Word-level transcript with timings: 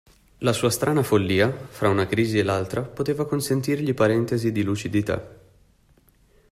La 0.39 0.51
sua 0.51 0.71
strana 0.71 1.03
follia, 1.03 1.51
fra 1.55 1.87
una 1.89 2.07
crisi 2.07 2.39
e 2.39 2.43
l'altra, 2.43 2.81
poteva 2.81 3.27
consentirgli 3.27 3.93
parentesi 3.93 4.51
di 4.51 4.63
lucidità. 4.63 5.39